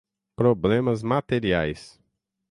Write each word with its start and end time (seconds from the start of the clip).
problemas 0.35 1.03
materiais 1.03 2.01